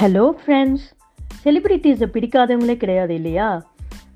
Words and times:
Hello 0.00 0.24
friends 0.40 0.84
செலிப்ரிட்டிஸை 1.44 2.06
பிடிக்காதவங்களே 2.14 2.74
கிடையாது 2.76 3.14
இல்லையா? 3.14 3.46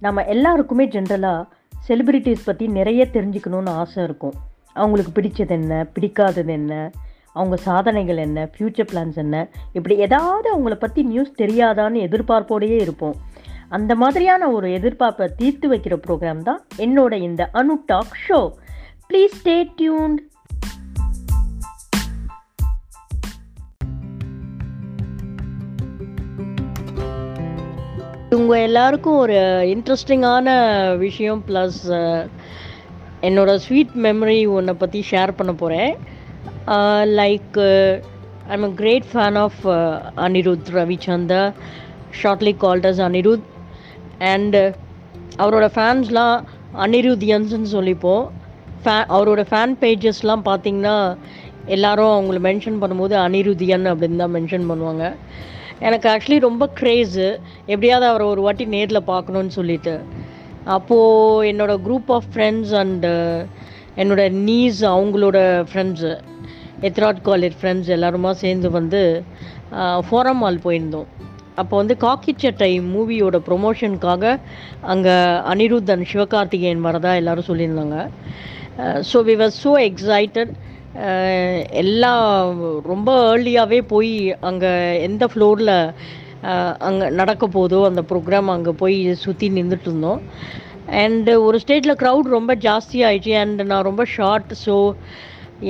நம்ம 0.00 0.24
எல்லாருக்குமே 0.24 0.84
ஜென்ரலாக 0.86 1.48
செலிப்ரிட்டிஸ் 1.86 2.44
பற்றி 2.44 2.66
நிறைய 2.66 3.06
தெரிஞ்சுக்கணுன்னு 3.12 3.72
ஆசை 3.80 4.04
இருக்கும். 4.04 4.36
அவங்களுக்கு 4.72 5.12
பிடிச்சது 5.16 5.48
என்ன 5.48 5.86
பிடிக்காதது 5.94 6.52
என்ன 6.58 6.92
அவங்க 7.32 7.56
சாதனைகள் 7.56 8.16
என்ன 8.16 8.48
ஃப்யூச்சர் 8.52 8.88
பிளான்ஸ் 8.92 9.18
என்ன 9.24 9.50
இப்படி 9.72 9.96
ஏதாவது 9.96 10.48
அவங்கள 10.54 10.74
பற்றி 10.74 11.02
நியூஸ் 11.02 11.32
தெரியாதான்னு 11.42 12.04
எதிர்பார்ப்போடையே 12.08 12.78
இருப்போம். 12.80 13.16
அந்த 13.68 13.94
மாதிரியான 13.94 14.50
ஒரு 14.50 14.68
எதிர்பார்ப்பை 14.78 15.28
தீர்த்து 15.36 15.68
வைக்கிற 15.74 15.96
ப்ரோக்ராம் 16.06 16.42
தான் 16.42 16.62
என்னோட 16.76 17.12
இந்த 17.28 17.50
Anu 17.52 17.76
talk 17.86 18.16
show 18.28 18.40
please 19.08 19.34
stay 19.40 19.56
tuned 19.80 20.20
இவங்க 28.32 28.54
எல்லாருக்கும் 28.66 29.18
ஒரு 29.22 29.38
இன்ட்ரெஸ்டிங்கான 29.72 30.48
விஷயம் 31.02 31.40
ப்ளஸ் 31.48 31.80
என்னோடய 33.28 33.62
ஸ்வீட் 33.64 33.92
மெமரி 34.06 34.38
ஒன்றை 34.58 34.74
பற்றி 34.82 35.00
ஷேர் 35.10 35.32
பண்ண 35.38 35.52
போகிறேன் 35.62 35.92
like 37.20 37.58
I'm 38.54 38.66
a 38.68 38.72
great 38.80 39.08
fan 39.10 39.38
of 39.42 39.60
Anirudh 40.26 40.70
Ravichander 40.78 41.50
shortly 42.20 42.54
called as 42.64 43.02
Anirudh. 43.08 43.46
And 44.32 44.62
அவரோட 45.42 45.68
ஃபேன்ஸ்லாம் 45.76 46.36
அனிருத்தியன்ஸ்னு 46.86 47.70
சொல்லிப்போம். 47.76 48.24
ஃபே 48.82 48.96
அவரோட 49.16 49.44
ஃபேன் 49.50 49.74
பேஜஸ்லாம் 49.82 50.48
பார்த்தீங்கன்னா 50.50 50.96
எல்லாரும் 51.76 52.14
அவங்கள 52.14 52.38
மென்ஷன் 52.48 52.80
பண்ணும்போது 52.82 53.16
அனிருதியன் 53.26 53.88
அப்படின்னு 53.92 54.22
தான் 54.22 54.36
மென்ஷன் 54.38 54.68
பண்ணுவாங்க. 54.70 55.04
எனக்கு 55.86 56.06
ஆக்சுவலி 56.12 56.38
ரொம்ப 56.48 56.64
க்ரேஸு 56.80 57.26
எப்படியாவது 57.72 58.06
அவரை 58.10 58.26
ஒரு 58.32 58.42
வாட்டி 58.46 58.64
நேரில் 58.74 59.08
பார்க்கணுன்னு 59.12 59.52
சொல்லிட்டு. 59.58 59.94
அப்போது 60.76 61.46
என்னோடய 61.50 61.82
குரூப் 61.86 62.10
ஆஃப் 62.16 62.28
ஃப்ரெண்ட்ஸ் 62.32 62.74
அண்டு 62.82 63.12
என்னோட 64.02 64.22
நீஸ் 64.46 64.80
uh, 64.82 64.92
அவங்களோட 64.94 65.38
ஃப்ரெண்ட்ஸு 65.70 66.12
எத்ராட் 66.88 67.20
காலேஜ் 67.28 67.56
ஃப்ரெண்ட்ஸ் 67.60 67.90
எல்லாருமா 67.96 68.30
சேர்ந்து 68.42 68.68
வந்து 68.78 69.02
uh, 69.80 69.98
ஃபோரம் 70.06 70.40
மால் 70.42 70.64
போயிருந்தோம். 70.66 71.08
அப்போ 71.60 71.74
வந்து 71.76 71.94
காக்கி 72.04 72.32
சட்டை 72.36 72.70
மூவியோட 72.92 73.36
ப்ரொமோஷனுக்காக 73.48 74.24
அங்கே 74.92 75.16
அனிருத் 75.52 75.92
சிவகார்த்திகேயன் 76.12 76.86
வரதா 76.86 77.12
எல்லோரும் 77.20 77.48
சொல்லியிருந்தாங்க. 77.50 77.98
So 79.10 79.18
we 79.28 79.34
was 79.42 79.58
so 79.64 79.72
excited 79.88 80.52
எல்லாம் 81.82 82.58
ரொம்ப 82.92 83.10
ஏர்லியாகவே 83.28 83.78
போய் 83.92 84.12
அங்கே 84.48 84.72
எந்த 85.08 85.24
ஃப்ளோரில் 85.32 85.76
அங்கே 86.88 87.06
நடக்க 87.20 87.44
போதோ 87.56 87.78
அந்த 87.88 88.02
ப்ரோக்ராம் 88.10 88.48
அங்கே 88.54 88.72
போய் 88.82 88.96
சுற்றி 89.24 89.48
நின்றுட்டு 89.58 89.88
இருந்தோம். 89.90 90.20
அண்டு 91.02 91.34
ஒரு 91.46 91.56
ஸ்டேட்டில் 91.62 91.98
க்ரௌட் 92.02 92.28
ரொம்ப 92.36 92.52
ஜாஸ்தி 92.66 92.98
ஆயிடுச்சு. 93.08 93.32
அண்ட் 93.42 93.62
நான் 93.70 93.88
ரொம்ப 93.90 94.04
ஷார்ட் 94.16 94.52
ஸோ 94.64 94.74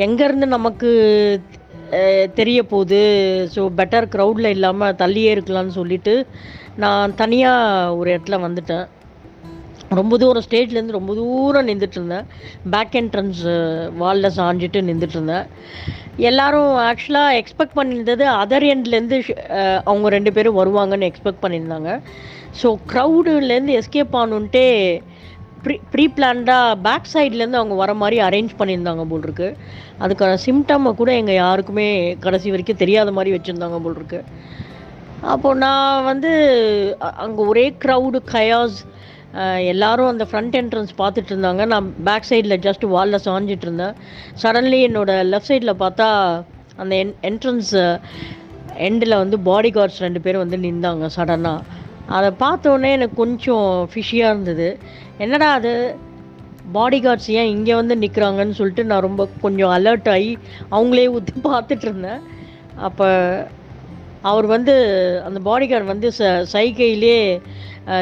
எங்கேருந்து 0.06 0.48
நமக்கு 0.56 0.91
தெரிய 2.41 2.59
போகுது? 2.73 3.01
ஸோ 3.55 3.62
பெட்டர் 3.81 4.09
க்ரௌடில் 4.14 4.55
இல்லாமல் 4.57 4.98
தள்ளியே 5.03 5.33
இருக்கலாம்னு 5.34 5.79
சொல்லிட்டு 5.81 6.14
நான் 6.84 7.14
தனியாக 7.23 7.97
ஒரு 7.98 8.09
இடத்துல 8.14 8.39
வந்துட்டேன். 8.47 8.86
ரொம்ப 10.01 10.17
தூரம் 10.23 10.45
ஸ்டேஜ்லேருந்து 10.47 10.98
ரொம்ப 10.98 11.15
தூரம் 11.21 11.69
நின்றுட்டு 11.71 11.98
இருந்தேன். 11.98 12.27
பேக் 12.75 12.95
என்ட்ரன்ஸ் 13.01 13.43
வாலில் 14.03 14.35
சாஞ்சிட்டு 14.39 14.81
நின்றுட்டு 14.89 15.17
இருந்தேன். 15.19 15.47
எல்லாரும் 16.29 16.73
ஆக்சுவலாக 16.89 17.39
எக்ஸ்பெக்ட் 17.41 17.79
பண்ணியிருந்தது 17.79 18.25
அதர் 18.43 18.67
எண்ட்லேருந்து 18.73 19.19
அவங்க 19.89 20.09
ரெண்டு 20.17 20.33
பேரும் 20.37 20.59
வருவாங்கன்னு 20.61 21.11
எக்ஸ்பெக்ட் 21.11 21.42
பண்ணியிருந்தாங்க. 21.45 21.91
ஸோ 22.61 22.70
க்ரௌடுலேருந்து 22.92 23.77
எஸ்கேப் 23.80 24.17
ஆகணுன்ட்டே 24.20 24.69
ப்ரீ 25.64 25.75
ப்ரீ 25.92 26.05
பிளான்டாக 26.17 26.79
பேக் 26.86 27.11
சைட்லேருந்து 27.13 27.61
அவங்க 27.61 27.74
வர 27.80 27.91
மாதிரி 28.01 28.17
அரேஞ்ச் 28.29 28.53
பண்ணியிருந்தாங்க 28.61 29.03
போல் 29.11 29.27
இருக்கு. 29.27 29.48
அதுக்கான 30.05 30.39
சிம்டம்மை 30.47 30.92
கூட 31.01 31.11
எங்கள் 31.20 31.39
யாருக்குமே 31.42 31.89
கடைசி 32.24 32.48
வரைக்கும் 32.55 32.80
தெரியாத 32.83 33.11
மாதிரி 33.19 33.35
வச்சுருந்தாங்க 33.36 33.79
போல் 33.85 33.98
இருக்கு. 34.01 34.20
அப்போது 35.33 35.61
நான் 35.64 36.07
வந்து 36.11 36.30
அங்கே 37.24 37.42
ஒரே 37.51 37.67
க்ரௌடு 37.85 38.20
கயாஸ் 38.33 38.79
எல்லாரும் 39.65 40.07
அந்த 40.07 40.25
ஃப்ரண்ட் 40.25 40.57
என்ட்ரன்ஸ் 40.57 40.93
பார்த்துட்டு 40.98 41.33
இருந்தாங்க 41.33 41.67
நான் 41.67 41.95
பேக் 42.05 42.29
சைடில் 42.31 42.61
ஜஸ்ட் 42.61 42.87
வாலில் 42.87 43.25
சாஞ்சிட்டு 43.25 43.63
இருந்தேன் 43.63 43.95
சடன்லி 44.43 44.81
என்னோடய 44.89 45.29
லெஃப்ட் 45.29 45.51
சைடில் 45.51 45.81
பார்த்தா 45.81 46.09
அந்த 46.77 46.97
என் 46.97 47.15
என்ட்ரன்ஸ் 47.23 47.73
எண்டில் 48.77 49.17
வந்து 49.17 49.39
பாடி 49.41 49.71
கார்ட்ஸ் 49.71 50.01
ரெண்டு 50.01 50.21
பேரும் 50.21 50.41
வந்து 50.41 50.59
நின்றாங்க 50.59 51.07
சடனாக 51.17 51.63
அதை 52.07 52.31
பார்த்தோன்னே 52.31 52.91
எனக்கு 52.91 53.15
கொஞ்சம் 53.15 53.89
ஃபிஷியாக 53.95 54.33
இருந்தது. 54.33 54.79
என்னடா 55.19 55.53
அது? 55.53 55.95
பாடி 56.73 57.01
கார்ட்ஸ் 57.01 57.31
ஏன் 57.31 57.48
இங்கே 57.48 57.75
வந்து 57.75 57.97
நிற்கிறாங்கன்னு 57.97 58.51
சொல்லிட்டு 58.51 58.85
நான் 58.85 59.01
ரொம்ப 59.01 59.29
கொஞ்சம் 59.41 59.71
அலர்ட் 59.71 60.09
ஆகி 60.09 60.39
அவங்களே 60.71 61.07
ஊற்றி 61.07 61.35
பார்த்துட்டு 61.42 61.85
இருந்தேன் 61.85 62.21
அப்போ 62.77 63.09
அவர் 64.31 64.47
வந்து 64.55 64.75
அந்த 65.27 65.39
பாடிகார்டு 65.49 65.93
வந்து 65.93 66.09
ச 66.19 66.31
சைகையிலே 66.55 67.17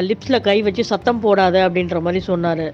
லிப்ஸில் 0.09 0.45
கை 0.47 0.57
வச்சு 0.67 0.83
சத்தம் 0.91 1.21
போடாத 1.25 1.55
அப்படின்ற 1.67 1.99
மாதிரி 2.05 2.21
சொன்னார். 2.31 2.65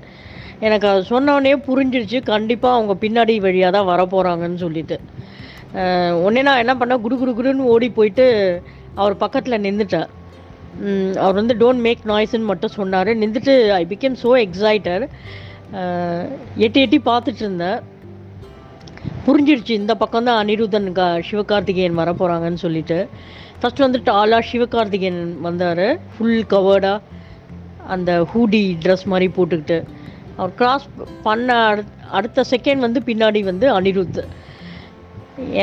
எனக்கு 0.67 0.87
அது 0.91 1.01
சொன்னோடனே 1.13 1.53
புரிஞ்சிருச்சு. 1.69 2.19
கண்டிப்பாக 2.33 2.77
அவங்க 2.77 2.93
பின்னாடி 3.03 3.33
வழியாக 3.45 3.71
தான் 3.77 3.89
வரப்போகிறாங்கன்னு 3.91 4.59
சொல்லிட்டு. 4.65 4.97
உடனே 6.23 6.41
நான் 6.47 6.61
என்ன 6.63 6.73
பண்ணேன்? 6.79 7.01
குடு 7.05 7.15
குடு 7.21 7.31
குடுன்னு 7.39 7.71
ஓடி 7.73 7.87
போயிட்டு 7.97 8.25
அவர் 9.01 9.15
பக்கத்தில் 9.23 9.63
நின்றுட்டேன். 9.65 10.07
அவர் 11.23 11.39
வந்து 11.41 11.55
டோன்ட் 11.61 11.83
மேக் 11.87 12.01
நாய்ஸ்ன்னு 12.11 12.49
மட்டும் 12.51 12.77
சொன்னார். 12.79 13.11
நின்றுட்டு 13.23 13.53
ஐ 13.81 13.83
பிகேம் 13.93 14.17
ஸோ 14.23 14.31
எக்ஸைட்டட் 14.45 15.05
எட்டி 16.65 16.79
எட்டி 16.85 16.99
பார்த்துட்டு 17.11 17.43
இருந்தேன். 17.45 17.79
புரிஞ்சிருச்சு. 19.25 19.73
இந்த 19.81 19.93
பக்கம் 20.01 20.27
தான் 20.27 20.39
அனிருத்தன் 20.43 20.89
கா 20.99 21.07
சிவகார்த்திகேயன் 21.29 21.99
வரப்போகிறாங்கன்னு 22.01 22.63
சொல்லிட்டு. 22.65 22.97
ஃபஸ்ட் 23.61 23.83
வந்துட்டு 23.83 24.09
டாலாக 24.11 24.47
சிவகார்த்திகேயன் 24.51 25.21
வந்தார். 25.47 25.85
ஃபுல் 26.13 26.41
கவர்டாக 26.53 27.05
அந்த 27.95 28.11
ஹூடி 28.31 28.63
ட்ரெஸ் 28.83 29.05
மாதிரி 29.11 29.27
போட்டுக்கிட்டு. 29.37 29.77
அவர் 30.37 30.55
கிராஸ் 30.55 30.87
பண்ண 31.27 31.55
அடுத்த 32.17 32.43
செகண்ட் 32.49 32.85
வந்து 32.87 32.99
பின்னாடி 33.05 33.39
வந்து 33.51 33.67
அனிருத். 33.79 34.21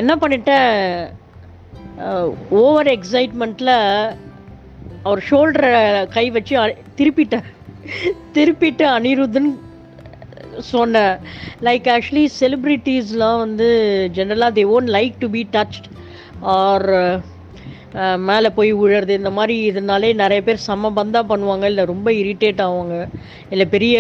என்ன 0.01 0.13
பண்ணிட்டேன் 0.23 0.71
ஓவர் 2.63 2.91
எக்ஸைட்மெண்ட்டில் 2.97 3.77
அவர் 5.07 5.21
ஷோல்டரை 5.29 5.73
கை 6.17 6.27
வச்சு 6.37 6.55
திருப்பிட்டேன் 6.99 7.49
திருப்பிட்டு 8.37 8.85
அனிருத்துன்னு 8.97 9.53
சொன்னேன் 10.59 11.15
லைக் 11.63 11.87
ஆக்சுவலி 11.95 12.25
செலிப்ரிட்டிஸ்லாம் 12.41 13.39
வந்து 13.39 13.69
ஜென்ரலாக 14.17 14.57
they 14.59 14.65
won't 14.75 14.93
like 14.99 15.15
to 15.19 15.29
be 15.29 15.43
touched 15.53 15.87
or 16.57 16.89
மேலே 18.29 18.49
போய் 18.49 18.71
விழுறது 18.73 19.13
இந்த 19.19 19.31
மாதிரி 19.31 19.71
இதனாலே 19.71 20.09
நிறைய 20.15 20.41
பேர் 20.43 20.65
செம்ம 20.67 20.91
பந்தாக 20.97 21.31
பண்ணுவாங்க 21.31 21.65
இல்லை 21.65 21.85
ரொம்ப 21.85 22.09
இரிட்டேட் 22.13 22.63
ஆவாங்க 22.67 22.95
இல்லை 23.51 23.67
பெரிய 23.69 23.97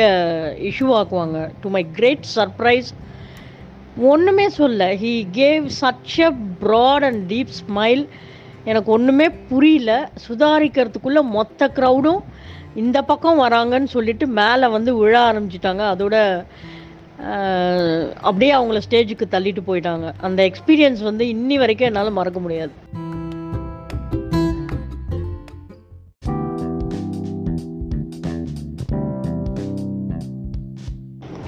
இஷ்யூ 0.70 0.88
ஆக்குவாங்க. 1.00 1.38
டு 1.62 1.68
மை 1.68 1.82
கிரேட் 1.92 2.26
சர்ப்ரைஸ் 2.36 2.88
ஒன்றுமே 4.12 4.48
சொல்ல 4.48 4.88
he 5.02 5.14
gave 5.32 5.66
such 5.80 6.20
a 6.28 6.30
broad 6.62 7.06
and 7.08 7.22
deep 7.32 7.52
smile 7.60 8.02
எனக்கு 8.64 8.90
ஒன்றுமே 8.92 9.28
புரியல. 9.50 9.92
சுதாரிக்கிறதுக்குள்ளே 10.26 11.22
மொத்த 11.36 11.68
க்ரௌடும் 11.78 12.22
இந்த 12.82 12.98
பக்கம் 13.02 13.40
வராங்கன்னு 13.40 13.88
சொல்லிட்டு 13.94 14.26
மேலே 14.38 14.66
வந்து 14.66 14.90
விழ 15.00 15.14
ஆரம்பிச்சிட்டாங்க. 15.28 15.82
அதோட 15.94 16.16
அப்படியே 18.28 18.52
அவங்கள 18.54 18.80
ஸ்டேஜுக்கு 18.86 19.26
தள்ளிட்டு 19.34 19.62
போயிட்டாங்க. 19.66 20.06
அந்த 20.20 20.40
எக்ஸ்பீரியன்ஸ் 20.48 21.02
வந்து 21.02 21.24
இன்னி 21.34 21.56
வரைக்கும் 21.62 21.88
என்னால் 21.90 22.18
மறக்க 22.18 22.40
முடியாது. 22.40 22.72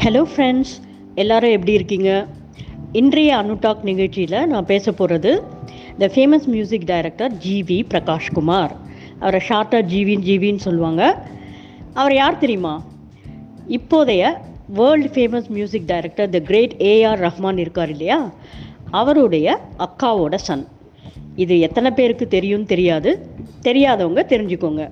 ஹலோ 0.05 0.25
ஃப்ரெண்ட்ஸ் 0.32 0.75
எல்லாரும் 1.14 1.50
எப்படி 1.50 1.72
இருக்கீங்க? 1.72 2.11
இன்றைய 2.93 3.37
அனுடாக் 3.37 3.82
நிகழ்ச்சியில் 3.82 4.40
நான் 4.46 4.70
பேச 4.72 4.93
போகிறது 4.93 5.32
the 5.99 6.06
famous 6.14 6.46
music 6.55 6.90
director 6.94 7.32
GV 7.46 7.79
Prakash Kumar 7.93 8.75
அவரை 9.21 9.41
ஷார்ட்டாக 9.49 9.83
ஜிவின் 9.93 10.25
ஜிவின்னு 10.29 10.65
சொல்லுவாங்க. 10.67 11.03
அவர் 12.01 12.15
யார் 12.15 12.43
தெரியுமா? 12.45 12.75
இப்போதைய 13.77 14.25
world 14.79 15.11
famous 15.15 15.49
music 15.57 15.89
director 15.93 16.31
the 16.31 16.39
great 16.41 16.75
AR 16.93 17.23
Rahman 17.27 17.59
இருக்கார் 17.59 17.91
இல்லையா? 17.91 18.19
அவருடைய 18.91 19.47
அக்காவோட 19.87 20.35
சன் 20.35 20.67
இது 21.45 21.55
எத்தனை 21.61 21.91
பேருக்கு 21.91 22.27
தெரியும் 22.37 22.67
தெரியாது. 22.73 23.11
தெரியாதவங்க 23.69 24.23
தெரிஞ்சுக்கோங்க. 24.33 24.83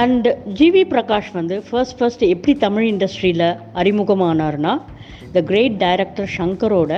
அண்ட் 0.00 0.28
ஜிவி 0.58 0.82
பிரகாஷ் 0.92 1.32
வந்து 1.32 1.62
ஃபர்ஸ்ட் 1.68 1.96
ஃபர்ஸ்ட் 1.98 2.22
எப்படி 2.34 2.52
தமிழ் 2.56 2.86
இண்டஸ்ட்ரியில் 2.92 3.48
அறிமுகமானார்னா 3.80 4.74
த 5.32 5.40
கிரேட் 5.50 5.76
டைரக்டர் 5.84 6.30
ஷங்கரோட 6.36 6.92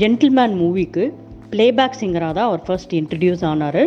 ஜென்டில்மேன் 0.00 0.54
மூவிக்கு 0.62 1.04
பிளேபேக் 1.52 1.98
சிங்கராக 2.00 2.32
தான் 2.38 2.48
அவர் 2.48 2.64
ஃபர்ஸ்ட் 2.66 2.94
இன்ட்ரடியூஸ் 2.94 3.44
ஆனார். 3.44 3.82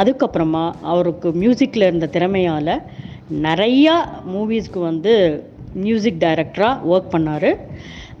அதுக்கப்புறமா 0.00 0.64
அவருக்கு 0.92 1.28
மியூசிக்கில் 1.42 1.86
இருந்த 1.88 2.08
திறமையால் 2.16 2.74
நிறையா 3.46 3.94
மூவிஸ்க்கு 4.32 4.80
வந்து 4.90 5.12
மியூசிக் 5.84 6.22
டைரக்டராக 6.24 6.80
ஒர்க் 6.92 7.12
பண்ணார். 7.14 7.50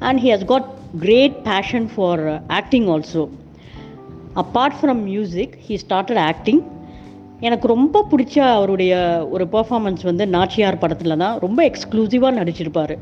And 0.06 0.20
he 0.24 0.28
has 0.34 0.46
got 0.52 0.68
great 1.00 1.36
passion 1.48 1.88
for 1.94 2.22
acting 2.58 2.86
also 2.94 3.24
apart 4.42 4.78
from 4.78 5.02
music 5.10 5.54
he 5.66 5.76
started 5.84 6.22
acting 6.30 6.62
எனக்கு 7.40 7.66
ரொம்ப 7.74 8.04
பிடிச்ச 8.10 8.36
அவருடைய 8.56 8.94
ஒரு 9.30 9.44
பர்ஃபாமன்ஸ் 9.52 10.02
வந்து 10.02 10.24
நாச்சியார் 10.26 10.82
படத்தில் 10.82 11.20
தான் 11.22 11.36
ரொம்ப 11.38 11.60
எக்ஸ்க்ளூசிவாக 11.70 12.38
நடிச்சிருப்பார். 12.40 12.94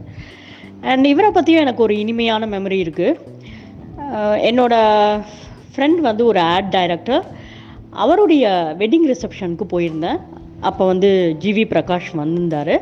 அண்ட் 0.91 1.05
இவரை 1.13 1.31
பற்றியும் 1.31 1.65
எனக்கு 1.65 1.83
ஒரு 1.83 1.95
இனிமையான 1.99 2.47
மெமரி 2.55 2.79
இருக்குது 2.85 3.19
என்னோடய 4.49 5.23
ஃப்ரெண்ட் 5.73 6.01
வந்து 6.09 6.23
ஒரு 6.31 6.41
ஆட் 6.55 6.71
டைரக்டர் 6.77 7.23
அவருடைய 7.93 8.75
வெட்டிங் 8.79 9.09
ரிசப்ஷனுக்கு 9.13 9.65
போயிருந்தேன். 9.73 10.21
அப்போ 10.61 10.87
வந்து 10.87 11.37
ஜிவி 11.41 11.65
பிரகாஷ் 11.71 12.11
வந்திருந்தார். 12.15 12.75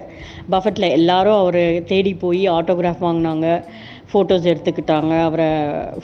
பஃபட்டில் 0.51 0.95
எல்லாரும் 0.99 1.39
அவரை 1.43 1.85
தேடி 1.85 2.15
போய் 2.15 2.43
ஆட்டோகிராஃப் 2.51 3.05
வாங்கினாங்க. 3.07 3.47
ஃபோட்டோஸ் 4.13 4.49
எடுத்துக்கிட்டாங்க. 4.53 5.13
அவரை 5.23 5.49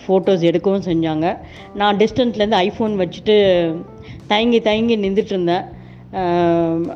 ஃபோட்டோஸ் 0.02 0.46
எடுக்கவும் 0.50 0.86
செஞ்சாங்க. 0.90 1.38
நான் 1.74 1.96
டிஸ்டன்ஸ்லேருந்து 1.96 2.60
ஐஃபோன் 2.66 2.94
வச்சுட்டு 3.02 3.36
தயங்கி 4.26 4.60
தயங்கி 4.60 4.96
நின்றுட்டு 4.96 5.34
இருந்தேன். 5.36 5.64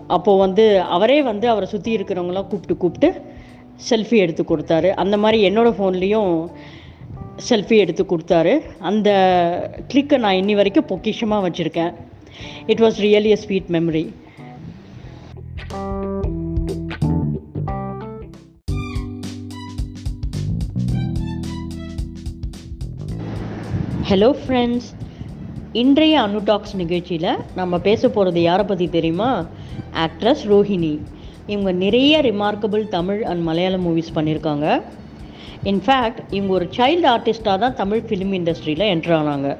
அப்போது 0.06 0.38
வந்து 0.38 0.80
அவரே 0.80 1.22
வந்து 1.22 1.48
அவரை 1.48 1.68
சுற்றி 1.68 1.96
இருக்கிறவங்களாம் 1.96 2.50
கூப்பிட்டு 2.50 2.76
கூப்பிட்டு 2.76 3.08
செல்ஃபி 3.90 4.16
எடுத்து 4.24 4.42
கொடுத்தாரு. 4.42 4.90
அந்த 4.90 5.16
மாதிரி 5.16 5.38
என்னோடய 5.48 5.78
ஃபோன்லேயும் 5.78 6.32
செல்ஃபி 7.48 7.76
எடுத்து 7.84 8.02
கொடுத்தாரு. 8.10 8.54
அந்த 8.90 9.10
கிளிக்கை 9.92 10.18
நான் 10.24 10.40
இன்னி 10.42 10.54
வரைக்கும் 10.60 10.90
பொக்கிஷமாக 10.92 11.46
வச்சுருக்கேன். 11.48 11.92
It 12.66 12.82
was 12.86 13.00
really 13.06 13.32
a 13.36 13.40
sweet 13.44 13.70
memory 13.76 14.06
hello 24.10 24.28
friends 24.42 24.88
இன்றைய 25.80 26.14
அனுடாக்ஸ் 26.20 26.72
நிகழ்ச்சியில் 26.80 27.28
நம்ம 27.58 27.78
பேச 27.78 28.08
போகிறது 28.08 28.40
யாரை 28.42 28.64
பற்றி 28.70 28.86
தெரியுமா? 28.94 29.28
ஆக்ட்ரஸ் 30.04 30.42
ரோஹிணி. 30.52 30.94
இவங்க 31.52 31.72
நிறைய 31.84 32.14
remarkable 32.20 32.84
Tamil 32.96 33.20
and 33.30 33.42
Malayalam 33.48 33.84
movies 33.86 34.16
பண்ணியிருக்காங்க 34.16 34.66
இன்ஃபேக்ட் 35.72 36.20
இவங்க 36.36 36.52
ஒரு 36.58 36.68
சைல்டு 36.78 37.08
ஆர்டிஸ்ட்டாக 37.14 37.58
தான் 37.64 37.76
தமிழ் 37.82 38.02
ஃபிலிம் 38.08 38.34
இண்டஸ்ட்ரியில் 38.38 38.86
என்ட்ரு 38.92 39.14
ஆனாங்க. 39.20 39.50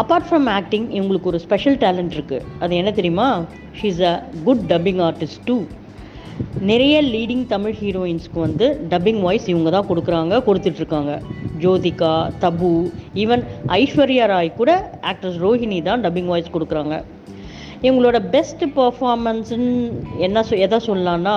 அப்பார்ட் 0.00 0.26
ஃப்ரம் 0.30 0.48
ஆக்டிங் 0.58 0.88
இவங்களுக்கு 0.96 1.30
ஒரு 1.32 1.40
ஸ்பெஷல் 1.46 1.78
டேலண்ட் 1.84 2.14
இருக்குது 2.16 2.46
அது 2.64 2.72
என்ன 2.80 2.90
தெரியுமா? 2.98 3.28
She 3.78 3.86
is 3.92 4.02
a 4.12 4.14
good 4.48 4.64
dubbing 4.72 5.02
artist 5.08 5.44
to 5.50 5.56
நிறைய 6.70 6.96
லீடிங் 7.14 7.42
தமிழ் 7.54 7.74
ஹீரோயின்ஸ்க்கு 7.80 8.38
வந்து 8.44 8.66
டப்பிங் 8.92 9.20
வாய்ஸ் 9.24 9.46
இவங்க 9.52 9.70
தான் 9.76 9.88
கொடுக்குறாங்க 9.88 10.34
கொடுத்துட்ருக்காங்க. 10.46 11.14
ஜோதிகா 11.62 12.12
தபு 12.44 12.70
ஈவன் 13.22 13.42
ஐஸ்வர்யா 13.78 14.26
ராய் 14.32 14.50
கூட 14.60 14.70
ஆக்ட்ரஸ் 15.10 15.40
ரோஹிணி 15.46 15.80
தான் 15.88 16.04
டப்பிங் 16.04 16.30
வாய்ஸ் 16.32 16.54
கொடுக்குறாங்க. 16.54 16.94
இவங்களோட 17.86 18.18
பெஸ்ட் 18.36 18.64
பர்ஃபார்மன்ஸுன்னு 18.78 19.74
என்ன 20.26 20.44
சொ 20.48 20.56
எதை 20.66 20.78
சொல்லலான்னா 20.86 21.36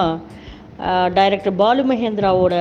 டைரக்டர் 1.18 1.60
பாலு 1.62 1.84
மகேந்திராவோட 1.92 2.56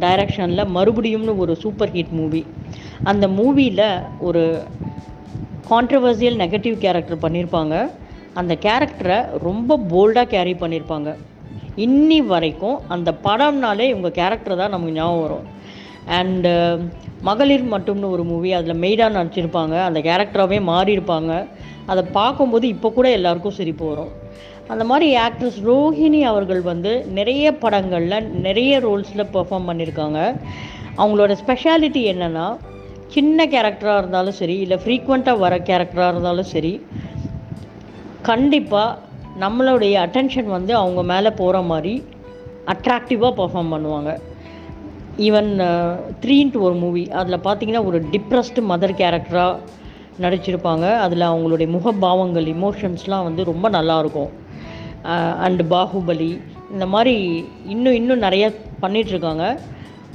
டைரக்ஷனில் 0.00 0.72
மறுபடியும்னு 0.74 1.34
ஒரு 1.36 1.56
சூப்பர் 1.56 1.92
ஹிட் 1.92 2.14
மூவி 2.20 2.42
அந்த 3.02 3.26
மூவியில் 3.28 3.86
ஒரு 4.18 4.42
கான்ட்ரவர்சியல் 5.70 6.40
நெகட்டிவ் 6.42 6.76
கேரக்டர் 6.78 7.22
பண்ணியிருப்பாங்க 7.22 7.74
அந்த 8.34 8.54
கேரக்டரை 8.66 9.18
ரொம்ப 9.42 9.78
போல்டாக 9.92 10.32
கேரி 10.34 10.54
பண்ணியிருப்பாங்க 10.60 11.10
இன்னி 11.84 12.18
வரைக்கும் 12.32 12.76
அந்த 12.88 13.10
படம்னாலே 13.24 13.86
இவங்க 13.92 14.10
கேரக்டர் 14.10 14.60
தான் 14.60 14.74
நமக்கு 14.74 14.94
ஞாபகம் 14.94 15.22
வரும். 15.22 15.46
அண்டு 16.18 16.52
மகளிர் 17.28 17.64
மட்டும்னு 17.72 18.10
ஒரு 18.10 18.24
மூவி 18.24 18.52
அதில் 18.52 18.80
மெய்டாக 18.82 19.16
நடிச்சிருப்பாங்க. 19.18 19.74
அந்த 19.88 20.00
கேரக்டராகவே 20.00 20.58
மாறியிருப்பாங்க. 20.72 21.32
அதை 21.86 22.02
பார்க்கும்போது 22.12 22.68
இப்போ 22.68 22.88
கூட 22.90 23.10
எல்லாருக்கும் 23.10 23.56
சிரிப்பு 23.58 23.84
வரும். 23.88 24.12
அந்த 24.68 24.84
மாதிரி 24.84 25.08
ஆக்ட்ரஸ் 25.16 25.58
ரோஹிணி 25.66 26.20
அவர்கள் 26.20 26.62
வந்து 26.62 26.92
நிறைய 27.08 27.54
படங்களில் 27.54 28.30
நிறைய 28.40 28.80
ரோல்ஸில் 28.80 29.30
பெர்ஃபார்ம் 29.34 29.68
பண்ணியிருக்காங்க 29.68 30.20
அவங்களோட 30.96 31.32
ஸ்பெஷாலிட்டி 31.42 32.02
என்னென்னா 32.12 32.46
சின்ன 33.08 33.46
கேரக்டராக 33.46 33.98
இருந்தாலும் 33.98 34.36
சரி 34.38 34.56
இல்லை 34.58 34.78
ஃப்ரீக்வெண்ட்டாக 34.84 35.38
வர 35.38 35.56
கேரக்டராக 35.58 36.08
இருந்தாலும் 36.08 36.48
சரி 36.54 36.72
கண்டிப்பாக 38.22 38.98
நம்மளுடைய 39.40 39.94
அட்டென்ஷன் 40.04 40.50
வந்து 40.56 40.74
அவங்க 40.74 41.02
மேலே 41.02 41.30
போகிற 41.30 41.60
மாதிரி 41.60 41.94
அட்ராக்டிவாக 42.72 43.32
பர்ஃபார்ம் 43.40 43.72
பண்ணுவாங்க. 43.74 44.12
ஈவன் 45.26 45.50
த்ரீன்ட்டு 46.22 46.62
ஒரு 46.66 46.74
மூவி 46.74 47.04
அதில் 47.20 47.44
பார்த்தீங்கன்னா 47.44 47.84
ஒரு 47.84 47.98
டிப்ரெஸ்டு 48.12 48.62
மதர் 48.70 48.98
கேரக்டராக 49.02 49.54
நடிச்சிருப்பாங்க. 50.24 50.86
அதில் 51.04 51.28
அவங்களுடைய 51.30 51.68
முகபாவங்கள் 51.76 52.48
இமோஷன்ஸ்லாம் 52.56 53.26
வந்து 53.28 53.44
ரொம்ப 53.44 53.68
நல்லாயிருக்கும் 53.70 54.32
அண்டு 55.46 55.64
பாகுபலி 55.72 56.32
இந்த 56.72 56.86
மாதிரி 56.94 57.14
இன்னும் 57.74 57.96
இன்னும் 58.00 58.24
நிறையா 58.26 58.48
பண்ணிகிட்ருக்காங்க 58.82 59.44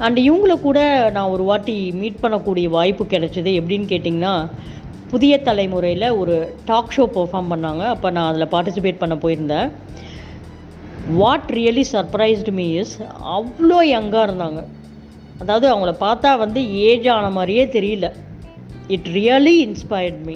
அண்டு 0.05 0.19
இவங்கள 0.27 0.53
கூட 0.61 0.79
நான் 1.15 1.33
ஒரு 1.35 1.43
வாட்டி 1.49 1.75
மீட் 2.01 2.21
பண்ணக்கூடிய 2.21 2.67
வாய்ப்பு 2.77 3.03
கிடைச்சது 3.03 3.51
எப்படின்னு 3.59 3.91
கேட்டிங்கன்னா 3.93 4.33
புதிய 5.11 5.33
தலைமுறையில் 5.47 6.07
ஒரு 6.21 6.35
டாக் 6.69 6.93
ஷோ 6.97 7.05
பெர்ஃபார்ம் 7.15 7.51
பண்ணாங்க. 7.53 7.83
அப்போ 7.93 8.09
நான் 8.15 8.29
அதில் 8.31 8.51
பார்ட்டிசிபேட் 8.53 9.01
பண்ண 9.01 9.15
போயிருந்தேன். 9.15 9.69
What 11.21 11.49
really 11.57 11.83
surprised 11.93 12.53
me 12.59 12.67
is 12.81 12.95
அவ்வளோ 13.35 13.79
யங்காக 13.95 14.27
இருந்தாங்க. 14.27 14.61
அதாவது 15.41 15.67
அவங்கள 15.71 15.93
பார்த்தா 16.05 16.31
வந்து 16.37 16.61
ஏஜ் 16.87 17.09
ஆன 17.15 17.29
மாதிரியே 17.37 17.65
தெரியல. 17.77 18.07
It 18.95 19.09
really 19.17 19.55
inspired 19.67 20.21
me 20.27 20.35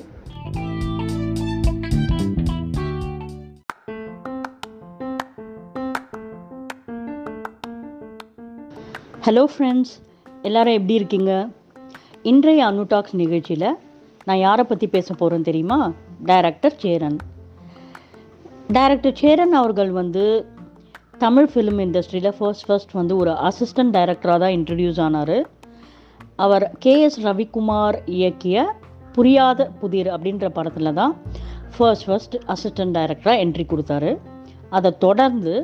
hello 9.25 9.43
friends 9.51 9.93
எல்லாரும் 10.47 10.75
எப்படி 10.77 10.95
இருக்கீங்க? 10.99 11.31
இன்றைய 12.31 12.65
அனுடாக்ஸ் 12.71 13.13
நிகழ்ச்சியில் 13.21 13.69
நான் 14.27 14.41
யாரை 14.43 14.63
பற்றி 14.71 14.87
பேச 14.95 15.07
போகிறேன் 15.13 15.45
தெரியுமா? 15.47 15.77
டைரக்டர் 16.29 16.75
சேரன். 16.83 17.15
டைரக்டர் 18.77 19.15
சேரன் 19.21 19.55
அவர்கள் 19.59 19.91
வந்து 19.99 20.25
தமிழ் 21.23 21.47
ஃபிலிம் 21.53 21.79
இண்டஸ்ட்ரியில் 21.85 22.35
ஃபர்ஸ்ட் 22.39 22.65
ஃபர்ஸ்ட் 22.67 22.93
வந்து 22.99 23.15
ஒரு 23.21 23.31
அசிஸ்டன்ட் 23.49 23.95
டைரக்டராக 23.97 24.37
தான் 24.43 24.55
இன்ட்ரடியூஸ் 24.57 24.99
ஆனார். 25.05 25.37
அவர் 26.45 26.65
கேஎஸ் 26.85 27.17
ரவிக்குமார் 27.27 27.97
இயக்கிய 28.17 28.65
புரியாத 29.15 29.67
புதிர் 29.81 30.11
அப்படின்ற 30.17 30.49
படத்தில் 30.59 30.97
தான் 31.01 31.15
ஃபர்ஸ்ட் 31.77 32.07
ஃபர்ஸ்ட் 32.09 32.37
அசிஸ்டன்ட் 32.55 32.95
டைரக்டராக 32.99 33.43
என்ட்ரி 33.45 33.67
கொடுத்தாரு. 33.73 34.13
அதை 34.69 34.91
தொடர்ந்து 35.07 35.55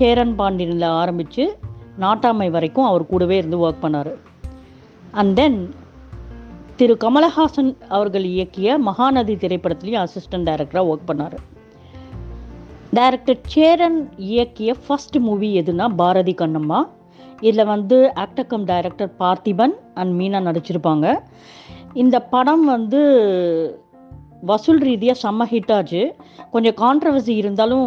சேரன் 0.00 0.36
பாண்டியனில் 0.42 0.88
ஆரம்பித்து 1.00 1.46
நாட்டாமை 2.00 2.50
வரைக்கும் 2.50 2.84
அவர் 2.84 3.06
கூடவே 3.06 3.36
இருந்து 3.36 3.68
ஒர்க் 3.68 3.82
பண்ணார். 3.82 4.12
அண்ட் 5.10 5.34
தென் 5.34 5.74
திரு 6.76 6.96
கமலஹாசன் 7.04 7.70
அவர்கள் 7.88 8.24
இயக்கிய 8.24 8.76
மகாநதி 8.86 9.34
திரைப்படத்துலேயும் 9.44 10.04
அசிஸ்டன்ட் 10.04 10.48
டைரக்டராக 10.48 10.90
ஒர்க் 10.92 11.08
பண்ணார். 11.10 11.36
டைரக்டர் 12.92 13.40
சேரன் 13.46 14.10
இயக்கிய 14.18 14.74
ஃபஸ்ட் 14.84 15.18
மூவி 15.18 15.60
எதுனா 15.60 15.88
பாரதி 15.94 16.34
கண்ணம்மா. 16.34 16.80
இதில் 17.40 17.64
வந்து 17.64 18.14
actor 18.14 18.46
cum 18.46 18.64
director 18.64 19.12
Parthiban 19.18 19.74
and 19.94 20.20
Meena 20.20 20.38
நடிச்சிருப்பாங்க. 20.48 21.18
இந்த 21.92 22.20
படம் 22.20 22.64
வந்து 22.64 23.00
வசூல் 24.40 24.78
ரீதியாக 24.78 25.18
செம்ம 25.22 25.46
ஹிட் 25.52 25.72
ஆச்சு. 25.72 26.14
கொஞ்சம் 26.50 26.78
கான்ட்ரவர்சி 26.82 27.34
இருந்தாலும் 27.42 27.86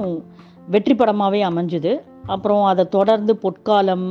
வெற்றி 0.67 0.93
படமாகவே 0.93 1.41
அமைஞ்சுது. 1.49 1.93
அப்புறம் 2.35 2.63
அதை 2.71 2.83
தொடர்ந்து 2.97 3.33
பொற்காலம் 3.45 4.05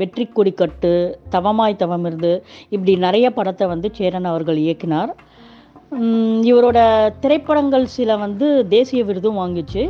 வெற்றி 0.00 0.24
கொடிக்கட்டு 0.28 0.92
தவமாய் 1.34 1.80
தவம் 1.82 2.06
இருந்து 2.08 2.32
இப்படி 2.74 2.92
நிறைய 3.06 3.26
படத்தை 3.36 3.64
வந்து 3.72 3.88
சேரன் 3.98 4.30
அவர்கள் 4.30 4.58
இயக்கினார். 4.64 5.12
இவரோட 6.50 6.78
திரைப்படங்கள் 7.22 7.86
சில 7.96 8.16
வந்து 8.24 8.46
தேசிய 8.74 9.00
விருதும் 9.04 9.40
வாங்கிச்சு. 9.42 9.82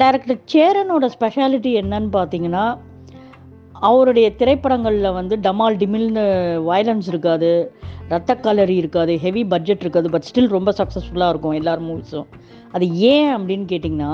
டைரக்டர் 0.00 0.40
சேரனோட 0.52 1.04
ஸ்பெஷாலிட்டி 1.14 1.70
என்னன்னு 1.82 2.10
பார்த்தீங்கன்னா 2.16 2.64
அவருடைய 3.88 4.28
திரைப்படங்களில் 4.40 5.16
வந்து 5.18 5.34
டமால் 5.46 5.78
டிமில்னு 5.82 6.24
வயலன்ஸ் 6.68 7.08
இருக்காது 7.12 7.50
ரத்த 8.12 8.32
கலரி 8.44 8.76
இருக்காது 8.82 9.12
ஹெவி 9.24 9.42
பட்ஜெட் 9.52 9.82
இருக்காது 9.84 10.08
பட் 10.10 10.26
ஸ்டில் 10.28 10.54
ரொம்ப 10.56 10.70
சக்ஸஸ்ஃபுல்லாக 10.78 11.32
இருக்கும் 11.32 11.56
எல்லார் 11.60 11.82
மூவிஸும் 11.88 12.28
அது 12.72 12.86
ஏன் 13.10 13.30
அப்படின்னு 13.36 13.66
கேட்டிங்கன்னா 13.72 14.12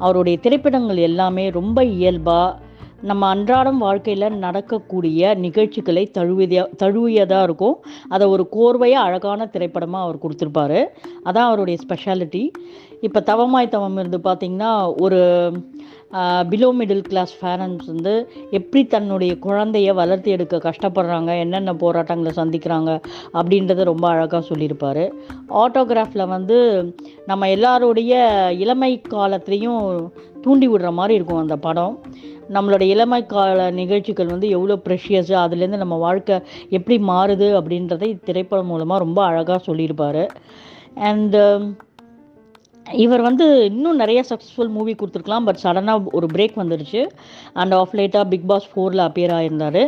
அவருடைய 0.00 0.36
திரைப்படங்கள் 0.38 1.00
எல்லாமே 1.00 1.44
ரொம்ப 1.50 1.84
இயல்பாக 1.94 2.56
நம்ம 3.08 3.22
அன்றாடம் 3.34 3.78
வாழ்க்கையில் 3.84 4.36
நடக்கக்கூடிய 4.44 5.34
நிகழ்ச்சிகளை 5.44 6.02
தழுவியதாக 6.16 6.76
தழுவியதாக 6.82 7.46
இருக்கும். 7.48 7.76
அதை 8.14 8.24
ஒரு 8.34 8.44
கோர்வையாக 8.56 9.06
அழகான 9.08 9.46
திரைப்படமாக 9.54 10.04
அவர் 10.06 10.22
கொடுத்துருப்பாரு. 10.24 10.80
அதான் 11.28 11.48
அவருடைய 11.50 11.78
ஸ்பெஷாலிட்டி 11.84 12.44
இப்போ 13.06 13.20
தவமாய் 13.28 13.72
தவம் 13.74 13.98
இருந்து 14.00 14.18
பார்த்திங்கன்னா 14.26 14.72
ஒரு 15.04 15.20
பிலோ 16.52 16.68
மிடில் 16.78 17.04
கிளாஸ் 17.08 17.32
பேரண்ட்ஸ் 17.42 17.88
வந்து 17.90 18.12
எப்படி 18.58 18.80
தன்னுடைய 18.94 19.32
குழந்தைய 19.44 19.90
வளர்த்து 20.00 20.30
எடுக்க 20.36 20.56
கஷ்டப்படுறாங்க 20.66 21.30
என்னென்ன 21.44 21.74
போராட்டங்களை 21.82 22.32
சந்திக்கிறாங்க 22.40 22.90
அப்படின்றத 23.38 23.84
ரொம்ப 23.90 24.06
அழகாக 24.14 24.42
சொல்லியிருப்பார். 24.50 25.04
ஆட்டோகிராஃபில் 25.62 26.32
வந்து 26.36 26.58
நம்ம 27.30 27.48
எல்லாருடைய 27.56 28.12
இளமை 28.64 28.92
காலத்துலேயும் 29.14 29.86
தூண்டி 30.44 30.68
விடுற 30.68 30.90
மாதிரி 30.98 31.16
இருக்கும் 31.18 31.42
அந்த 31.44 31.56
படம். 31.68 31.96
நம்மளோட 32.56 32.82
இளமை 32.94 33.20
கால 33.32 33.68
நிகழ்ச்சிகள் 33.80 34.32
வந்து 34.32 34.48
எவ்வளோ 34.56 34.76
ப்ரெஷியஸு 34.86 35.34
அதுலேருந்து 35.42 35.82
நம்ம 35.82 35.98
வாழ்க்கை 36.06 36.36
எப்படி 36.76 36.98
மாறுது 37.10 37.48
அப்படின்றத 37.60 38.04
இத்திரைப்படம் 38.14 38.70
மூலமாக 38.72 39.04
ரொம்ப 39.04 39.20
அழகாக 39.30 39.60
சொல்லியிருப்பார். 39.68 40.24
அண்டு 41.08 41.40
um, 41.44 41.64
இவர் 42.86 43.22
வந்து 43.26 43.46
இன்னும் 43.70 44.00
நிறைய 44.02 44.20
சக்ஸஸ்ஃபுல் 44.28 44.72
மூவி 44.76 44.92
கொடுத்துருக்கலாம் 45.00 45.46
பட் 45.48 45.60
சடனாக 45.64 46.14
ஒரு 46.18 46.26
பிரேக் 46.34 46.56
வந்துடுச்சு 46.60 47.02
அண்ட் 47.60 47.74
ஆஃப் 47.80 47.94
லேட்டாக 47.98 48.24
பிக் 48.32 48.48
பாஸ் 48.50 48.66
ஃபோரில் 48.70 49.04
அப்பியர் 49.06 49.34
ஆகியிருந்தார் 49.36 49.82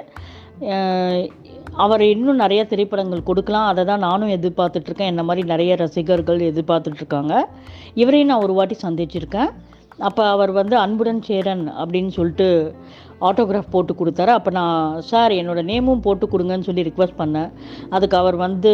அவர் 1.85 2.02
இன்னும் 2.12 2.40
நிறைய 2.45 2.62
திரைப்படங்கள் 2.71 3.26
கொடுக்கலாம். 3.28 3.69
அதை 3.71 3.83
தான் 3.90 4.04
நானும் 4.07 4.33
எதிர்பார்த்துட்ருக்கேன் 4.37 5.11
என்ன 5.12 5.23
மாதிரி 5.28 5.42
நிறைய 5.52 5.75
ரசிகர்கள் 5.83 6.40
எதிர்பார்த்துட்ருக்காங்க 6.50 7.35
இவரையும் 8.02 8.31
நான் 8.33 8.45
ஒரு 8.47 8.54
வாட்டி 8.59 8.76
சந்திச்சிருக்கேன். 8.83 9.50
அப்போ 9.99 10.22
அவர் 10.28 10.52
வந்து 10.52 10.76
அன்புடன் 10.78 11.22
சேரன் 11.28 11.64
அப்படின்னு 11.82 12.12
சொல்லிட்டு 12.18 12.49
ஆட்டோகிராஃப் 13.28 13.72
போட்டு 13.75 13.92
கொடுத்தாரு. 13.99 14.32
அப்போ 14.38 14.50
நான் 14.50 15.00
சார் 15.11 15.32
என்னோடய 15.32 15.68
நேமும் 15.70 16.02
போட்டு 16.06 16.26
கொடுங்கன்னு 16.32 16.68
சொல்லி 16.68 16.87
ரிக்வஸ்ட் 16.88 17.20
பண்ணேன். 17.20 17.50
அதுக்கு 17.90 18.16
அவர் 18.16 18.37
வந்து 18.37 18.72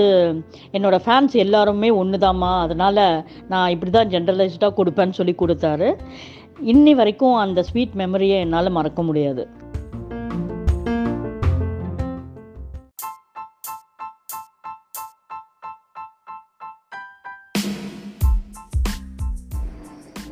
என்னோடய 0.73 1.05
ஃபேன்ஸ் 1.07 1.37
எல்லாருமே 1.45 1.91
ஒன்று 1.91 2.19
தாம்மா 2.19 2.53
அதனால் 2.65 3.05
நான் 3.49 3.73
இப்படி 3.75 3.91
தான் 3.91 4.13
ஜென்ரலைஸ்டாக 4.15 4.77
கொடுப்பேன்னு 4.79 5.19
சொல்லி 5.21 5.35
கொடுத்தாரு. 5.43 5.91
இன்னி 6.73 6.95
வரைக்கும் 7.01 7.37
அந்த 7.45 7.63
ஸ்வீட் 7.63 7.99
மெமரியை 8.03 8.39
என்னால் 8.45 8.77
மறக்க 8.79 9.03
முடியாது. 9.03 9.45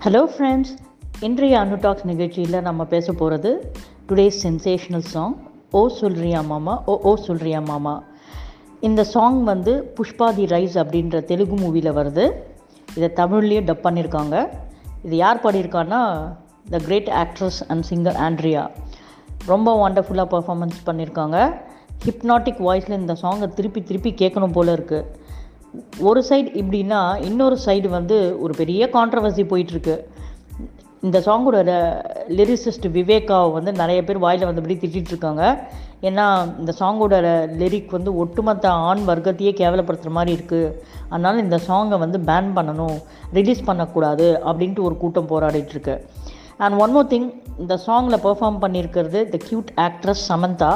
ஹலோ 0.05 0.21
ஃப்ரெண்ட்ஸ் 0.33 0.73
இன்றைய 1.23 1.55
அனுடாக்ஸ் 1.61 2.05
நிகழ்ச்சியில் 2.05 2.57
நம்ம 2.62 2.85
பேச 2.85 3.12
போகிறது 3.12 3.50
டுடேஸ் 4.09 4.38
சென்சேஷனல் 4.43 5.05
சாங் 5.12 5.35
ஓ 5.71 5.88
சொல்றியா 6.00 6.41
மாமா 6.43 6.75
ஓ 6.85 6.95
ஓ 7.03 7.12
சொல்றியா 7.17 7.61
மாமா. 7.61 7.95
இந்த 8.81 9.05
சாங் 9.05 9.45
வந்து 9.45 9.73
புஷ்பா 9.97 10.29
தி 10.35 10.47
ரைஸ் 10.47 10.76
அப்படின்ற 10.83 11.25
தெலுங்கு 11.25 11.57
மூவியில் 11.57 11.93
வருது. 11.93 12.25
இதை 12.97 13.09
தமிழ்லேயே 13.17 13.61
டப் 13.61 13.85
பண்ணியிருக்காங்க 13.87 14.35
இது 15.05 15.17
யார் 15.17 15.43
பாடியிருக்கான்னா 15.45 16.03
the 16.71 16.79
great 16.79 17.11
actress 17.23 17.61
and 17.69 17.87
singer 17.91 18.21
Andrea 18.26 18.65
ரொம்ப 19.47 19.88
வண்டர்ஃபுல்லாக 19.88 20.29
பர்ஃபார்மன்ஸ் 20.37 20.81
பண்ணியிருக்காங்க 20.87 21.38
ஹிப்னாட்டிக் 22.05 22.62
வாய்ஸில் 22.69 23.00
இந்த 23.03 23.17
சாங்கை 23.23 23.49
திருப்பி 23.55 23.83
திருப்பி 23.83 24.15
கேட்கணும் 24.23 24.53
போல் 24.53 24.69
இருக்குது 24.69 25.25
ஒரு 26.08 26.20
சைடு 26.28 26.50
இப்படின்னா 26.61 27.00
இன்னொரு 27.28 27.56
சைடு 27.64 27.88
வந்து 27.88 28.16
ஒரு 28.40 28.54
பெரிய 28.61 28.88
கான்ட்ரவர்சி 28.92 29.44
போயிட்டுருக்கு. 29.52 29.96
இந்த 31.06 31.18
சாங்கோட 31.26 31.58
லிரிசிஸ்ட் 32.38 32.87
விவேகாவை 32.96 33.49
வந்து 33.56 33.73
நிறைய 33.73 34.00
பேர் 34.04 34.25
வாயில் 34.25 34.46
வந்தபடி 34.49 34.76
திட்டிகிட்ருக்காங்க 34.82 35.42
ஏன்னா 36.08 36.25
இந்த 36.61 36.73
சாங்கோட 36.80 37.14
லிரிக் 37.61 37.94
வந்து 37.96 38.11
ஒட்டுமொத்த 38.23 38.66
ஆண் 38.88 39.02
வர்க்கத்தையே 39.11 39.52
கேவலப்படுத்துகிற 39.61 40.14
மாதிரி 40.18 40.32
இருக்குது 40.38 40.73
அதனால் 41.08 41.42
இந்த 41.44 41.58
சாங்கை 41.68 41.99
வந்து 42.04 42.18
பேன் 42.30 42.50
பண்ணணும் 42.56 42.96
ரிலீஸ் 43.38 43.62
பண்ணக்கூடாது 43.64 44.26
அப்படின்ட்டு 44.50 44.87
ஒரு 44.88 44.96
கூட்டம் 45.02 45.30
போராடிட்டுருக்கு. 45.32 45.96
அண்ட் 46.64 46.76
ஒன் 46.85 46.92
மோர் 46.92 47.11
திங் 47.14 47.28
இந்த 47.62 47.75
சாங்கில் 47.87 48.23
பெர்ஃபார்ம் 48.26 48.61
பண்ணியிருக்கிறது 48.64 49.23
the 49.35 49.38
cute 49.49 49.73
actress 49.87 50.25
Samantha. 50.30 50.73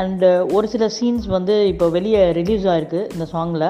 And 0.00 0.28
ஒரு 0.56 0.66
சில 0.74 0.84
சீன்ஸ் 0.98 1.26
வந்து 1.36 1.54
இப்போ 1.72 1.88
வெளியே 1.96 2.20
ரிலீஸ் 2.40 2.66
ஆகிருக்கு 2.72 3.00
இந்த 3.14 3.26
சாங்கில் 3.32 3.68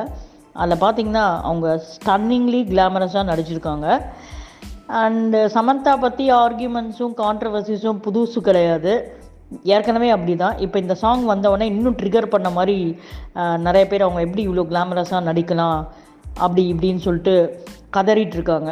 அதில் 0.61 0.83
பார்த்திங்கன்னா 0.85 1.27
அவங்க 1.49 1.69
ஸ்டன்னிங்லி 1.93 2.61
கிளாமரஸாக 2.71 3.29
நடிச்சிருக்காங்க. 3.31 3.87
அண்டு 5.03 5.39
சமந்தா 5.57 5.93
பற்றி 6.05 6.25
ஆர்கியூமெண்ட்ஸும் 6.45 7.15
கான்ட்ரவர்சிஸும் 7.23 8.01
புதுசு 8.07 8.41
கிடையாது. 8.49 8.95
ஏற்கனவே 9.77 10.09
அப்படி 10.15 10.35
தான் 10.43 10.59
இப்போ 10.65 10.77
இந்த 10.85 10.95
சாங் 11.03 11.25
வந்தவொடனே 11.33 11.67
இன்னும் 11.73 11.99
ட்ரிகர் 12.01 12.33
பண்ண 12.35 12.49
மாதிரி 12.59 12.77
நிறைய 13.67 13.85
பேர் 13.91 14.07
அவங்க 14.07 14.21
எப்படி 14.27 14.43
இவ்வளோ 14.49 14.65
கிளாமரஸாக 14.71 15.27
நடிக்கலாம் 15.29 15.81
அப்படி 16.45 16.63
இப்படின்னு 16.73 17.05
சொல்லிட்டு 17.07 17.35
கதறிட்டு 17.97 18.37
இருக்காங்க. 18.39 18.71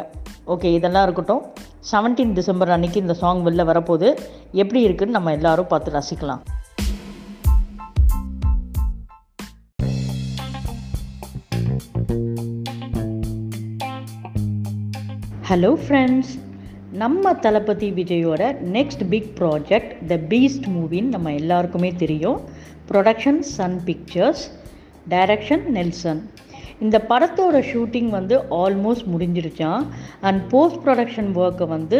ஓகே 0.53 0.69
இதெல்லாம் 0.77 1.05
இருக்கட்டும். 1.07 1.43
செவன்டீன் 1.91 2.33
டிசம்பர் 2.39 2.73
அன்றைக்கி 2.75 2.99
இந்த 3.03 3.15
சாங் 3.21 3.45
வெளில 3.47 3.63
வரப்போகுது. 3.69 4.09
எப்படி 4.61 4.81
இருக்குன்னு 4.87 5.17
நம்ம 5.17 5.31
எல்லாரும் 5.37 5.71
பார்த்து 5.71 5.97
ரசிக்கலாம். 5.99 6.43
ஹலோ 15.53 15.69
ஃப்ரெண்ட்ஸ் 15.81 16.29
நம்ம 17.01 17.31
தளபதி 17.43 17.87
விஜயோட 17.97 18.43
next 18.75 19.03
big 19.11 19.27
project 19.39 19.91
the 20.11 20.15
Beast 20.31 20.65
மூவின்னு 20.75 21.13
நம்ம 21.15 21.33
எல்லாருக்குமே 21.39 21.89
தெரியும். 22.03 22.39
Production 22.89 23.39
Sun 23.55 23.75
Pictures 23.87 24.43
direction 25.13 25.65
Nelson 25.75 26.21
இந்த 26.85 26.99
படத்தோட 27.11 27.61
ஷூட்டிங் 27.71 28.09
வந்து 28.17 28.37
ஆல்மோஸ்ட் 28.61 29.07
முடிஞ்சிருச்சான் 29.15 29.85
அண்ட் 30.29 30.41
போஸ்ட் 30.53 30.81
ப்ரொடக்ஷன் 30.87 31.29
ஒர்க்கை 31.43 31.67
வந்து 31.75 31.99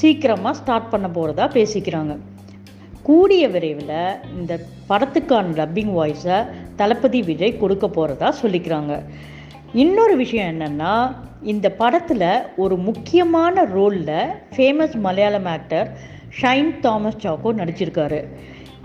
சீக்கிரமாக 0.00 0.54
ஸ்டார்ட் 0.60 0.92
பண்ண 0.92 1.10
போகிறதா 1.16 1.46
பேசிக்கிறாங்க. 1.58 2.16
கூடிய 3.08 3.48
விரைவில் 3.56 3.96
இந்த 4.40 4.60
படத்துக்கான 4.92 5.56
டப்பிங் 5.62 5.94
வாய்ஸை 6.00 6.38
தளபதி 6.82 7.22
விஜய் 7.32 7.60
கொடுக்க 7.64 7.88
போகிறதா 7.98 8.30
சொல்லிக்கிறாங்க. 8.44 8.94
இன்னொரு 9.74 10.16
விஷயம் 10.16 10.50
என்னென்னா 10.52 10.92
இந்த 11.42 11.70
படத்தில் 11.70 12.44
ஒரு 12.56 12.76
முக்கியமான 12.76 13.64
ரோலில் 13.64 14.30
famous 14.56 14.94
Malayalam 14.96 15.44
actor 15.44 15.88
Shine 16.42 16.80
Thomas 16.80 17.20
Chacko 17.24 17.50
நடிச்சிருக்காரு. 17.60 18.24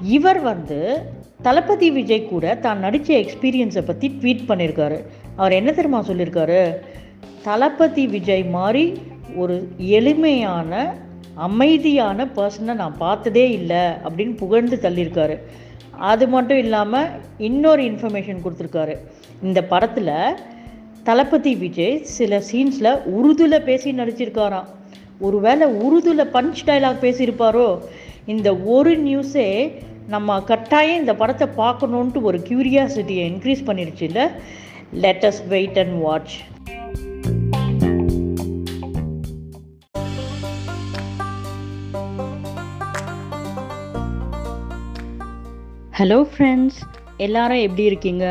இவர் 0.02 0.42
வந்து 0.42 0.80
தளபதி 1.42 1.92
விஜய் 1.92 2.26
கூட 2.26 2.56
தான் 2.56 2.80
நடித்த 2.80 3.14
எக்ஸ்பீரியன்ஸை 3.14 3.82
பற்றி 3.82 4.08
ட்வீட் 4.20 4.46
பண்ணியிருக்காரு 4.50 4.98
அவர் 5.36 5.52
என்ன 5.52 5.72
தெரியுமா 5.72 6.04
சொல்லியிருக்காரு 6.10 6.80
தளபதி 7.44 8.08
விஜய் 8.08 8.46
மாதிரி 8.50 8.94
ஒரு 9.36 9.70
எளிமையான 9.78 10.94
அமைதியான 11.34 12.26
பர்சனை 12.26 12.74
நான் 12.76 12.98
பார்த்ததே 12.98 13.52
இல்லை 13.52 13.84
அப்படின்னு 14.06 14.36
புகழ்ந்து 14.36 14.76
தள்ளியிருக்காரு 14.76 15.38
அது 15.98 16.28
மட்டும் 16.28 16.58
இல்லாமல் 16.58 17.10
இன்னொரு 17.38 17.84
இன்ஃபர்மேஷன் 17.84 18.44
கொடுத்துருக்காரு. 18.44 18.96
இந்த 19.42 19.64
படத்தில் 19.64 20.36
தளபதி 21.08 21.56
விஜய் 21.56 22.04
சில 22.04 22.38
சீன்ஸில் 22.52 22.90
உருதுல 23.16 23.56
பேசி 23.64 23.90
நடிச்சிருக்காராம். 23.92 24.68
ஒருவேளை 25.20 25.66
உருதுல 25.86 26.24
பஞ்ச் 26.36 26.62
டைலாக் 26.66 27.02
பேசியிருப்பாரோ? 27.06 27.68
இந்த 28.26 28.56
ஒரு 28.76 28.92
நியூஸே 29.04 29.48
நம்ம 30.08 30.40
கட்டாயம் 30.42 31.00
இந்த 31.00 31.16
படத்தை 31.16 31.48
பார்க்கணுன்ட்டு 31.58 32.22
ஒரு 32.22 32.38
க்யூரியாசிட்டியை 32.38 33.26
இன்க்ரீஸ் 33.32 33.66
பண்ணிருச்சு 33.68 34.02
இல்லை? 34.02 34.26
Let's just 35.02 35.48
wait 35.48 35.80
and 35.84 35.98
watch 36.06 36.36
hello 46.00 46.22
friends 46.32 46.80
எல்லாரும் 47.18 47.64
எப்படி 47.68 47.84
இருக்கீங்க? 47.84 48.26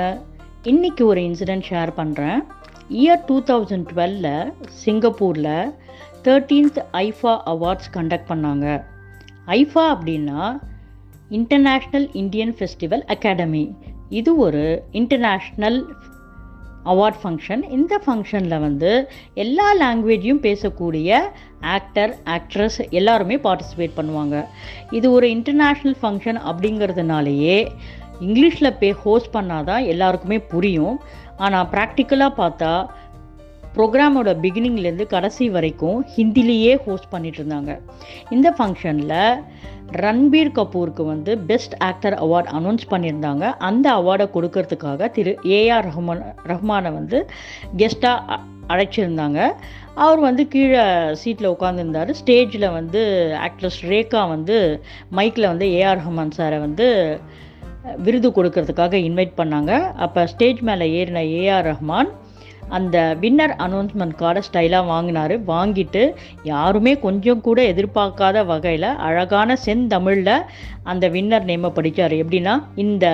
இன்றைக்கி 0.65 1.03
ஒரு 1.03 1.21
இன்சிடெண்ட் 1.21 1.69
ஷேர் 1.71 1.91
பண்ணுறேன் 1.97 2.41
இயர் 3.01 3.23
டூ 3.29 3.37
தௌசண்ட் 3.51 3.87
டுவெல்ல 3.91 4.29
சிங்கப்பூரில் 4.83 5.55
தேர்ட்டீன்த் 6.27 6.79
ஐஃபா 7.07 7.33
அவார்ட்ஸ் 7.53 7.91
கண்டக்ட் 7.97 8.31
பண்ணாங்க. 8.31 8.67
ஐஃபா 9.59 9.85
அப்படின்னா 9.95 10.43
இன்டர்நேஷ்னல் 11.39 12.09
இந்தியன் 12.23 12.55
ஃபெஸ்டிவல் 12.59 13.05
அகாடமி 13.15 13.65
இது 14.19 14.31
ஒரு 14.47 14.65
இன்டர்நேஷ்னல் 15.01 15.79
அவார்ட் 16.93 17.19
ஃபங்க்ஷன் 17.23 17.63
இந்த 17.77 17.95
ஃபங்க்ஷனில் 18.05 18.63
வந்து 18.67 18.93
எல்லா 19.45 19.67
லாங்குவேஜையும் 19.83 20.45
பேசக்கூடிய 20.49 21.19
ஆக்டர் 21.77 22.13
ஆக்ட்ரஸ் 22.37 22.79
எல்லாருமே 23.01 23.37
பார்ட்டிசிபேட் 23.47 23.99
பண்ணுவாங்க. 23.99 24.37
இது 24.99 25.07
ஒரு 25.17 25.27
இன்டர்நேஷ்னல் 25.37 25.99
ஃபங்க்ஷன் 26.03 26.41
அப்படிங்கிறதுனாலேயே 26.51 27.59
இங்கிலீஷில் 28.27 28.77
பே 28.81 28.89
ஹோஸ்ட் 29.05 29.35
பண்ணால் 29.37 29.69
தான் 29.71 29.85
எல்லாருக்குமே 29.93 30.39
புரியும். 30.53 30.97
ஆனால் 31.47 31.71
ப்ராக்டிக்கலாக 31.75 32.39
பார்த்தா 32.41 32.73
ப்ரோக்ராமோட 33.77 34.31
பிகினிங்லேருந்து 34.45 35.05
கடைசி 35.13 35.45
வரைக்கும் 35.51 35.99
ஹிந்திலேயே 36.15 36.73
ஹோஸ்ட் 36.87 37.13
பண்ணிட்டு 37.13 37.39
இருந்தாங்க 37.41 37.73
இந்த 38.35 38.49
ஃபங்க்ஷனில் 38.57 39.15
ரன்பீர் 40.05 40.51
கபூருக்கு 40.59 41.03
வந்து 41.05 41.33
பெஸ்ட் 41.49 41.75
ஆக்டர் 41.89 42.17
அவார்ட் 42.25 42.51
அனௌன்ஸ் 42.59 42.85
பண்ணியிருந்தாங்க. 42.93 43.45
அந்த 43.69 43.87
அவார்டை 44.01 44.27
கொடுக்கறதுக்காக 44.35 45.09
திரு 45.17 45.33
ஏஆர் 45.59 45.87
ரஹ்மான் 45.89 46.23
ரஹ்மானை 46.53 46.91
வந்து 46.99 47.19
கெஸ்ட்டாக 47.81 48.39
அழைச்சிருந்தாங்க. 48.73 49.39
அவர் 50.05 50.21
வந்து 50.21 50.43
கீழே 50.49 50.85
சீட்டில் 51.23 51.53
உட்காந்துருந்தார் 51.55 52.11
ஸ்டேஜில் 52.21 52.75
வந்து 52.79 53.01
ஆக்ட்ரஸ் 53.47 53.81
ரேகா 53.93 54.23
வந்து 54.35 54.57
மைக்கில் 55.19 55.51
வந்து 55.53 55.69
ஏஆர் 55.79 56.01
ரஹ்மான் 56.03 56.37
சாரை 56.39 56.61
வந்து 56.67 56.87
விருது 58.07 58.29
கொடுக்கறதுக்காக 58.37 58.95
இன்வைட் 59.09 59.39
பண்ணாங்க. 59.41 59.73
அப்போ 60.07 60.23
ஸ்டேஜ் 60.33 60.61
மேலே 60.71 60.87
ஏறின 60.99 61.23
ஏஆர் 61.41 61.67
ரஹ்மான் 61.71 62.11
அந்த 62.77 62.97
வின்னர் 63.23 63.55
அனௌன்ஸ்மெண்ட் 63.65 64.15
கார்டை 64.21 64.43
ஸ்டைலாக 64.47 64.91
வாங்கினார். 64.93 65.35
வாங்கிட்டு 65.51 66.03
யாருமே 66.51 66.93
கொஞ்சம் 67.07 67.43
கூட 67.47 67.59
எதிர்பார்க்காத 67.73 68.45
வகையில் 68.53 68.89
அழகான 69.09 69.57
செந்தமிழில் 69.67 70.37
அந்த 70.93 71.09
வின்னர் 71.17 71.49
நேமை 71.51 71.71
படித்தார் 71.79 72.15
எப்படின்னா 72.23 72.55
இந்த 72.85 73.07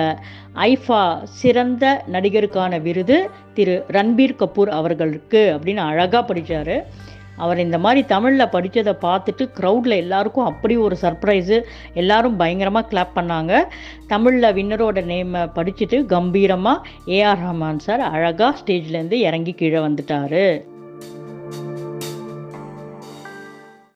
ஐஃபா 0.69 1.01
சிறந்த 1.41 1.85
நடிகருக்கான 2.15 2.81
விருது 2.87 3.17
திரு 3.57 3.75
ரன்பீர் 3.97 4.39
கபூர் 4.41 4.71
அவர்களுக்கு 4.79 5.41
அப்படின்னு 5.55 5.83
அழகாக 5.91 6.23
படித்தார் 6.31 6.75
அவர் 7.43 7.63
இந்த 7.65 7.77
மாதிரி 7.85 8.01
தமிழில் 8.13 8.51
படித்ததை 8.55 8.93
பார்த்துட்டு 9.05 9.45
க்ரௌடில் 9.59 9.99
எல்லாருக்கும் 10.03 10.49
அப்படி 10.51 10.77
ஒரு 10.85 10.97
சர்ப்ரைஸு 11.03 11.59
எல்லாரும் 12.01 12.39
பயங்கரமாக 12.41 12.89
கிளாப் 12.91 13.17
பண்ணாங்க. 13.19 13.53
தமிழில் 14.13 14.55
வின்னரோட 14.59 15.05
நேமை 15.11 15.43
படிச்சுட்டு 15.59 15.99
கம்பீரமாக 16.15 16.85
ஏஆர் 17.19 17.43
ரஹ்மான் 17.45 17.85
சார் 17.87 18.03
அழகாக 18.15 18.57
ஸ்டேஜ்லேருந்து 18.61 19.19
இறங்கி 19.29 19.55
கீழே 19.61 19.79
வந்துட்டார். 19.87 20.43